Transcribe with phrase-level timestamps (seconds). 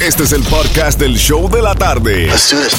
[0.00, 2.30] Este es el podcast del show de la tarde.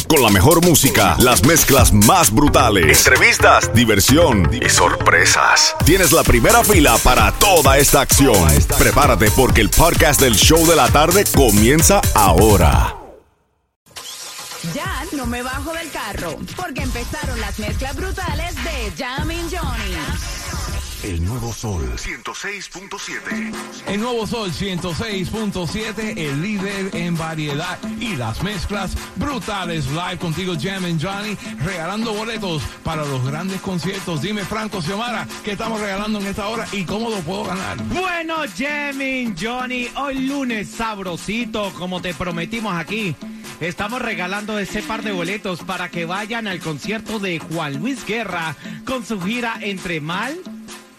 [0.07, 5.75] Con la mejor música, las mezclas más brutales, entrevistas, diversión y sorpresas.
[5.85, 8.47] Tienes la primera fila para toda esta acción.
[8.77, 12.95] Prepárate porque el podcast del show de la tarde comienza ahora.
[14.73, 20.48] Ya no me bajo del carro porque empezaron las mezclas brutales de Jamin Johnny.
[21.01, 23.53] El nuevo sol 106.7.
[23.87, 29.87] El nuevo Sol 106.7, el líder en variedad y las mezclas brutales.
[29.87, 34.21] Live contigo, Jam and Johnny, regalando boletos para los grandes conciertos.
[34.21, 37.81] Dime, Franco Xiomara, ¿qué estamos regalando en esta hora y cómo lo puedo ganar?
[37.85, 43.15] Bueno, Jemin, Johnny, hoy lunes sabrosito, como te prometimos aquí.
[43.61, 48.55] Estamos regalando ese par de boletos para que vayan al concierto de Juan Luis Guerra
[48.85, 50.39] con su gira Entre Mal,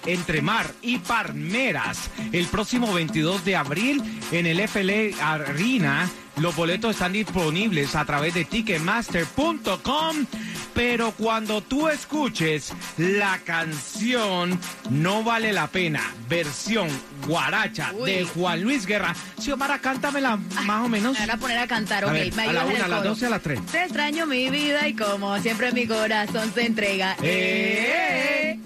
[0.06, 6.09] Entre Mar y Palmeras el próximo 22 de abril en el FL Arena.
[6.36, 10.26] Los boletos están disponibles a través de ticketmaster.com.
[10.73, 16.88] Pero cuando tú escuches la canción No vale la pena, versión
[17.26, 18.10] guaracha Uy.
[18.10, 21.14] de Juan Luis Guerra, Xiomara, cántamela más o menos.
[21.14, 22.12] Me van a poner a cantar, A ok.
[22.12, 23.60] ver, a la una, a las doce, a las tres.
[23.66, 27.16] Te extraño mi vida y como siempre mi corazón se entrega.
[27.23, 28.59] ¡Eh!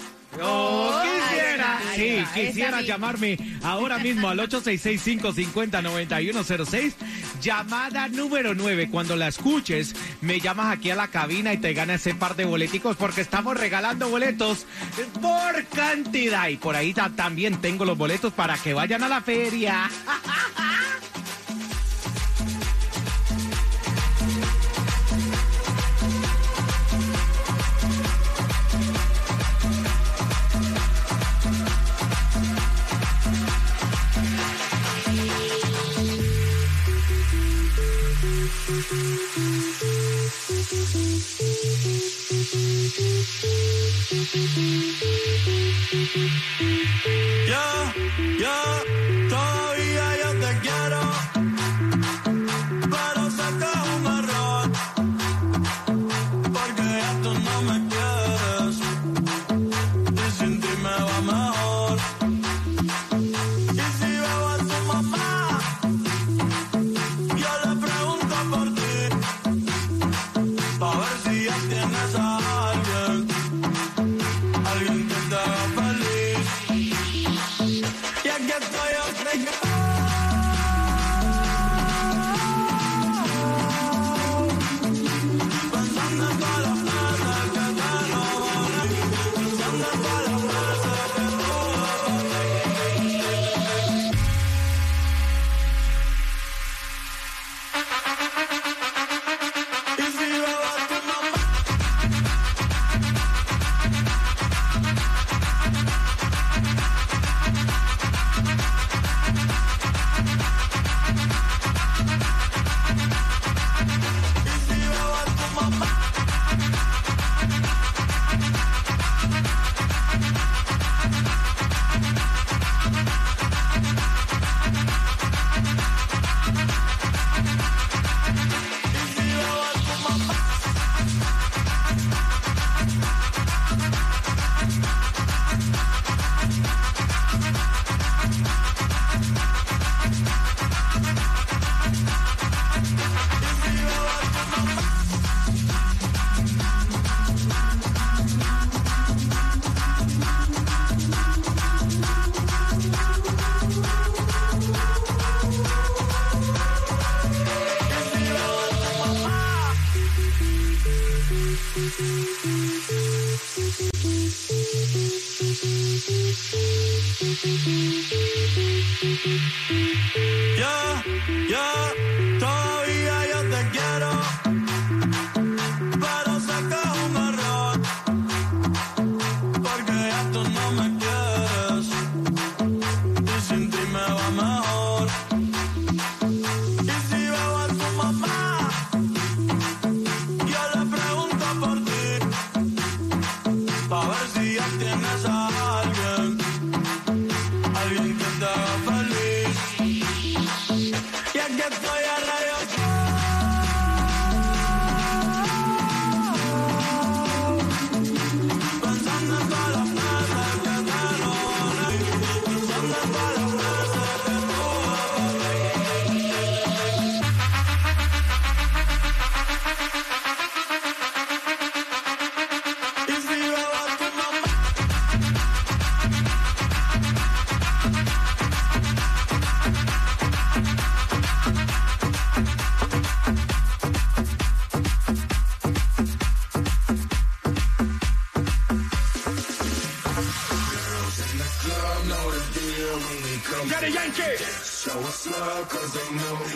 [0.43, 1.04] Oh, Oh,
[1.97, 6.93] sí, quisiera llamarme ahora mismo al 866-550-9106.
[7.41, 8.89] Llamada número 9.
[8.91, 12.45] Cuando la escuches, me llamas aquí a la cabina y te ganas ese par de
[12.45, 14.67] boleticos porque estamos regalando boletos
[15.21, 16.49] por cantidad.
[16.49, 19.91] Y por ahí ta- también tengo los boletos para que vayan a la feria.
[38.25, 38.31] Yo,
[48.39, 51.01] yo, todavía yo te quiero,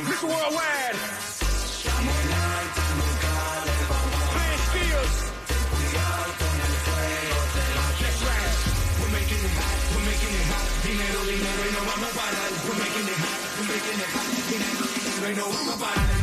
[0.08, 0.28] Mr.
[0.28, 0.98] Worldwide.
[4.32, 5.14] Prince Spears.
[7.98, 8.52] That's right.
[9.00, 10.66] We're making it hot, we're making it hot.
[10.84, 12.50] Dinero, dinero, y no vamos a parar.
[12.68, 14.28] We're making it hot, we're making it hot.
[14.48, 16.17] Dinero, dinero, y no vamos a parar.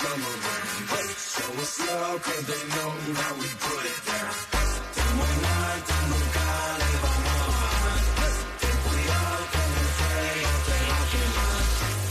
[0.00, 0.68] come around.
[0.92, 2.90] Hey, show us love, cause they know
[3.20, 4.32] how we put it down.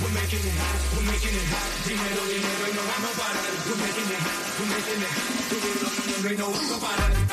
[0.02, 1.70] We're making it hot, we're making it hot.
[1.88, 3.52] Dinero, dinero y no vamos a parar.
[3.68, 5.30] We're making it hot, we're making it hot.
[5.50, 7.31] Tú y yo, no, no, no, no vamos a parar.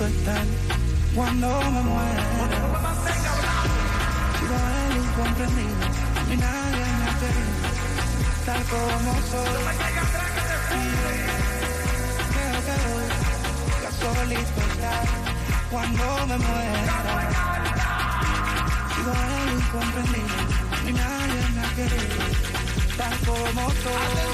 [0.00, 0.46] Estar
[1.14, 2.24] cuando me muera.
[4.38, 5.86] Sigo el incomprendido
[6.32, 7.68] y nadie me querido
[8.46, 9.64] tal como soy.
[12.32, 13.08] Creo que voy
[13.86, 15.06] a solito estar
[15.70, 16.82] cuando me muera.
[18.94, 20.38] Sigo el incomprendido
[20.88, 22.24] y nadie me ha querido
[22.96, 24.32] tal como soy.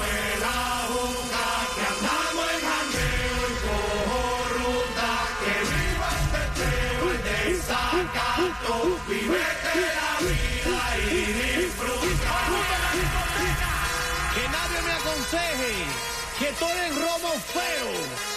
[0.00, 0.67] Que
[16.58, 18.27] todo el robo feo,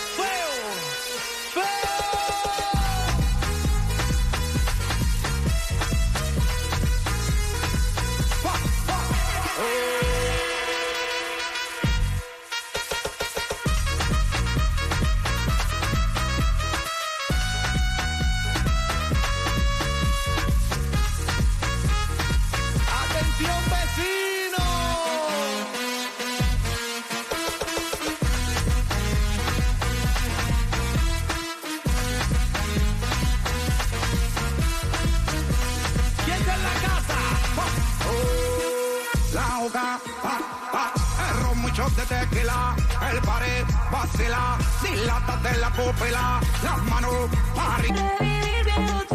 [44.21, 49.10] vacila, dilátate la pupila, las manos para arriba.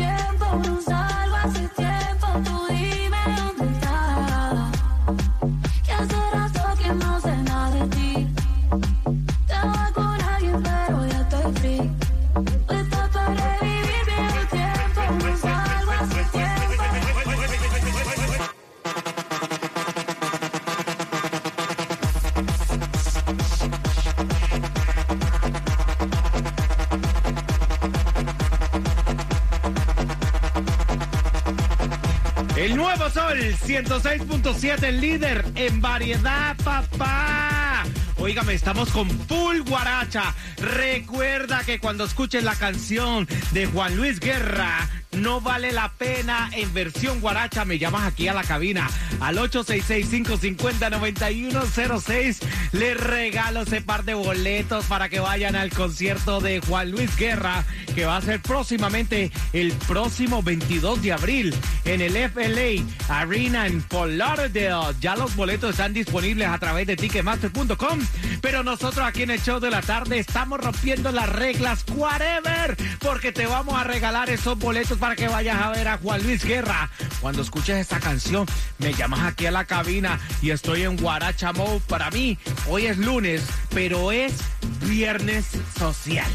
[32.99, 37.85] Nuevo sol 106.7, el líder en variedad, papá.
[38.19, 40.35] Óigame, estamos con full guaracha.
[40.57, 46.73] Recuerda que cuando escuches la canción de Juan Luis Guerra, no vale la pena en
[46.73, 47.65] versión guaracha.
[47.65, 48.89] Me llamas aquí a la cabina
[49.21, 52.39] al 866-550-9106.
[52.73, 57.65] Les regalo ese par de boletos para que vayan al concierto de Juan Luis Guerra,
[57.95, 61.55] que va a ser próximamente el próximo 22 de abril
[61.85, 64.95] en el FLA Arena en Fort Lauderdale.
[65.01, 68.01] Ya los boletos están disponibles a través de ticketmaster.com.
[68.41, 73.33] Pero nosotros aquí en el show de la tarde estamos rompiendo las reglas whatever, porque
[73.33, 76.91] te vamos a regalar esos boletos para que vayas a ver a Juan Luis Guerra.
[77.21, 78.47] Cuando escuches esta canción,
[78.79, 81.53] me llamas aquí a la cabina y estoy en Guaracha.
[81.89, 83.43] Para mí, hoy es lunes,
[83.75, 84.35] pero es
[84.81, 85.47] viernes
[85.79, 86.31] social.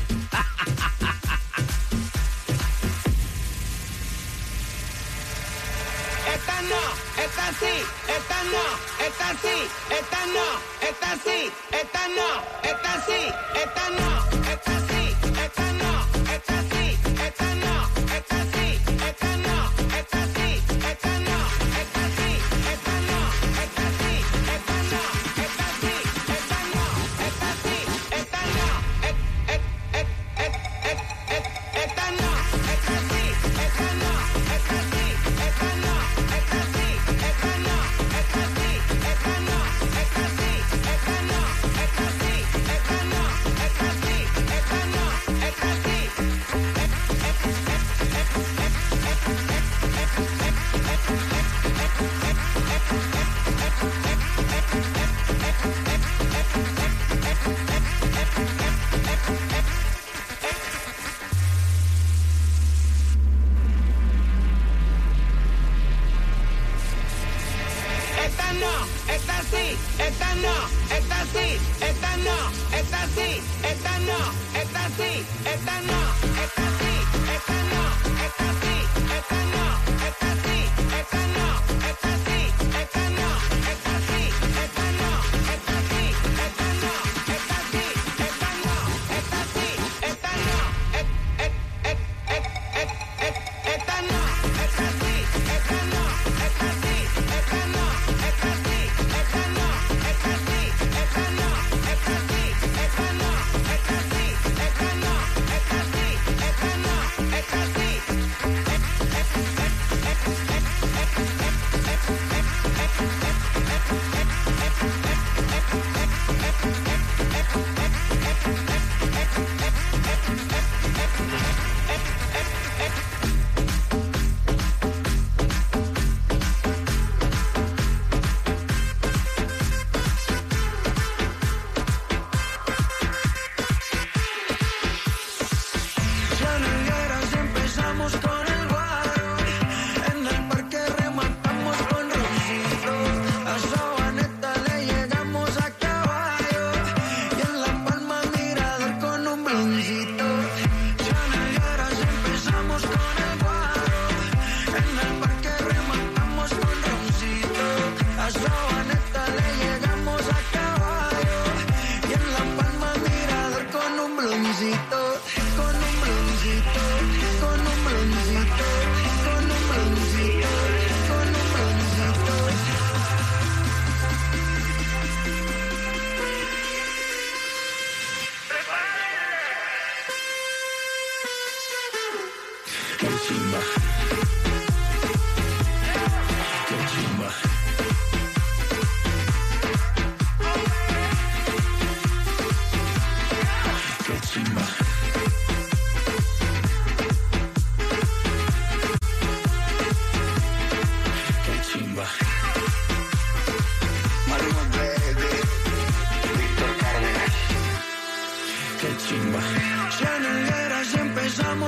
[6.34, 6.84] Esta no,
[7.24, 7.76] esta sí,
[8.08, 8.66] esta no,
[9.06, 9.58] esta sí,
[10.00, 10.48] esta no,
[10.90, 12.30] esta sí, esta no,
[12.64, 13.22] esta sí,
[13.64, 14.41] esta no,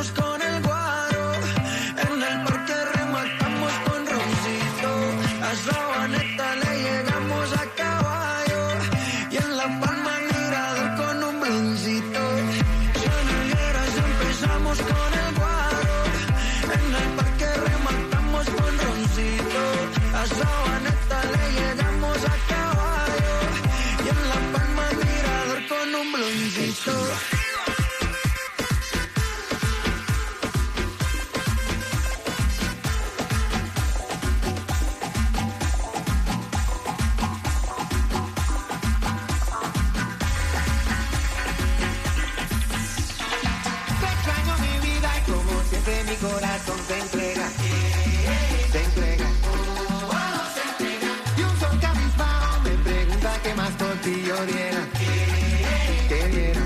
[0.04, 0.33] busco
[54.34, 54.88] lloriera,
[56.10, 56.62] te viera.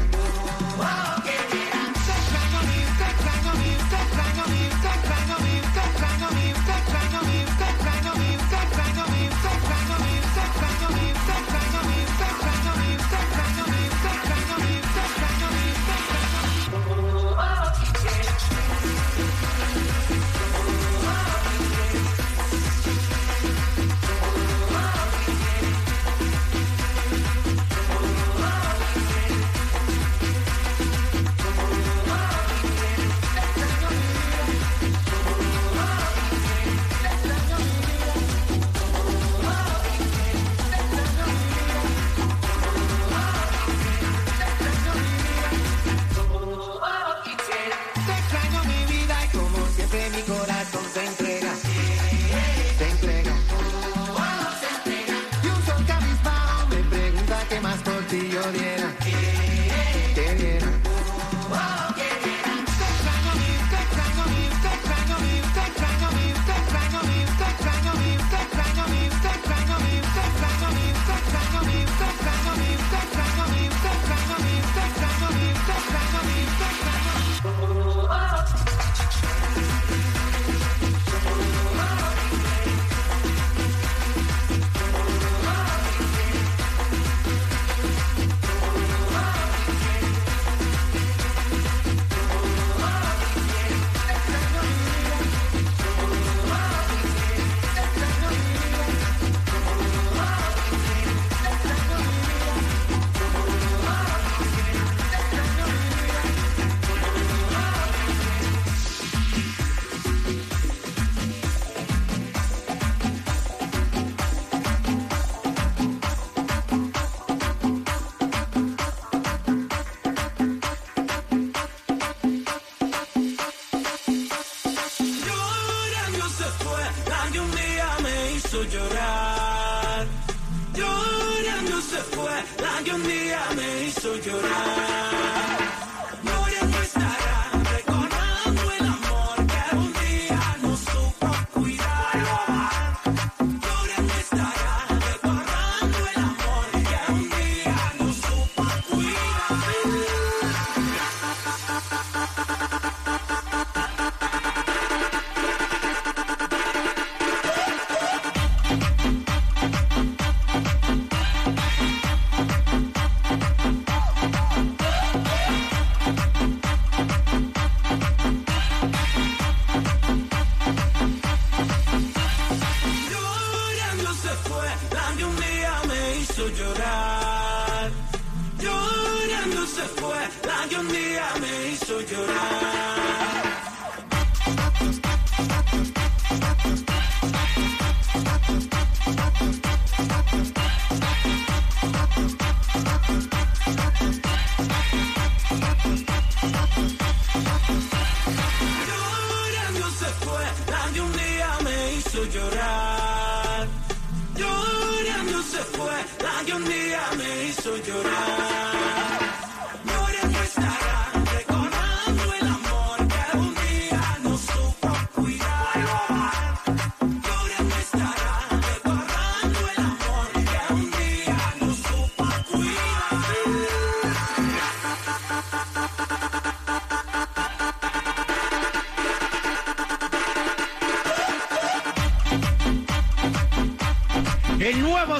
[182.27, 182.57] llorar.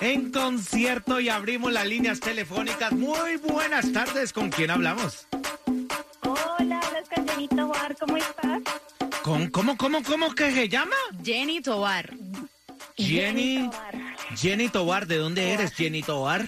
[0.00, 2.92] en concierto y abrimos las líneas telefónicas.
[2.92, 4.32] Muy buenas tardes.
[4.32, 5.26] ¿Con quién hablamos?
[6.22, 6.80] Hola,
[7.56, 8.79] Tobar, ¿cómo estás?
[9.30, 10.96] ¿Con, ¿Cómo, cómo, cómo que se llama?
[11.22, 12.12] Jenny Tobar.
[12.96, 13.70] Jenny.
[13.70, 13.94] Tobar,
[14.36, 16.44] Jenny Tobar, ¿de dónde eres, Jenny Tobar?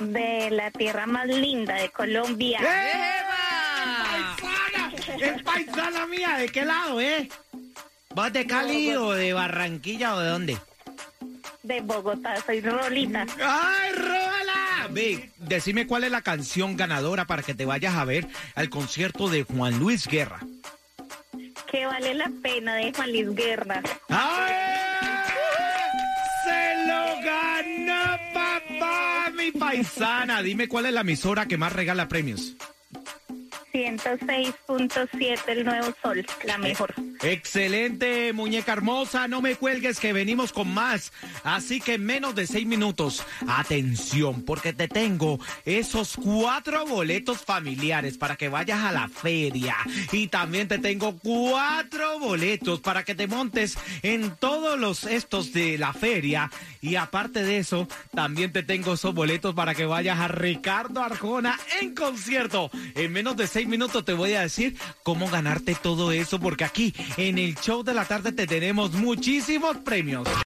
[0.00, 2.58] de la tierra más linda de Colombia.
[2.58, 4.34] ¡Eva!
[4.40, 4.92] ¡Paisana!
[5.20, 6.38] ¡Es paisana mía!
[6.38, 7.28] ¿De qué lado, eh?
[8.14, 10.58] ¿Vas de Cali o de Barranquilla o de dónde?
[11.62, 13.26] De Bogotá, soy Rolita.
[13.44, 14.88] ¡Ay, Rola!
[14.90, 19.28] Ve, decime cuál es la canción ganadora para que te vayas a ver al concierto
[19.28, 20.40] de Juan Luis Guerra.
[21.70, 23.82] Que vale la pena de Juan Luis Guerra.
[24.08, 24.54] ¡Ay!
[26.44, 29.30] ¡Se lo ganó, papá!
[29.36, 30.42] Mi paisana.
[30.42, 32.56] Dime cuál es la emisora que más regala premios.
[33.74, 36.94] 106.7 El Nuevo Sol, la mejor.
[37.22, 39.26] Excelente, muñeca hermosa.
[39.26, 41.12] No me cuelgues que venimos con más.
[41.42, 48.16] Así que en menos de seis minutos, atención, porque te tengo esos cuatro boletos familiares
[48.16, 49.76] para que vayas a la feria.
[50.12, 55.78] Y también te tengo cuatro boletos para que te montes en todos los estos de
[55.78, 56.48] la feria.
[56.80, 61.58] Y aparte de eso, también te tengo esos boletos para que vayas a Ricardo Arjona
[61.80, 62.70] en concierto.
[62.94, 66.94] En menos de seis minutos te voy a decir cómo ganarte todo eso, porque aquí
[67.16, 70.28] en el show de la tarde te tenemos muchísimos premios.